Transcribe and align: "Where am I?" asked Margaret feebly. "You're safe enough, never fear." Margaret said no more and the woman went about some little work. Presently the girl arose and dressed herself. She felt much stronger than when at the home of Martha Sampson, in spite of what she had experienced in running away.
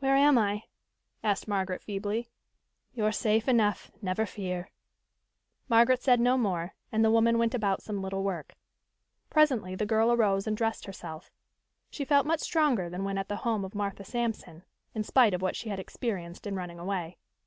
"Where 0.00 0.16
am 0.16 0.36
I?" 0.36 0.64
asked 1.24 1.48
Margaret 1.48 1.80
feebly. 1.82 2.28
"You're 2.92 3.10
safe 3.10 3.48
enough, 3.48 3.90
never 4.02 4.26
fear." 4.26 4.70
Margaret 5.66 6.02
said 6.02 6.20
no 6.20 6.36
more 6.36 6.74
and 6.92 7.02
the 7.02 7.10
woman 7.10 7.38
went 7.38 7.54
about 7.54 7.82
some 7.82 8.02
little 8.02 8.22
work. 8.22 8.54
Presently 9.30 9.74
the 9.74 9.86
girl 9.86 10.12
arose 10.12 10.46
and 10.46 10.54
dressed 10.54 10.84
herself. 10.84 11.30
She 11.88 12.04
felt 12.04 12.26
much 12.26 12.40
stronger 12.40 12.90
than 12.90 13.02
when 13.02 13.16
at 13.16 13.28
the 13.28 13.36
home 13.48 13.64
of 13.64 13.74
Martha 13.74 14.04
Sampson, 14.04 14.62
in 14.94 15.04
spite 15.04 15.32
of 15.32 15.40
what 15.40 15.56
she 15.56 15.70
had 15.70 15.78
experienced 15.80 16.46
in 16.46 16.54
running 16.54 16.78
away. 16.78 17.16